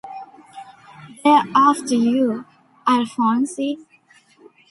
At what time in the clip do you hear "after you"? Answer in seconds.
1.53-2.43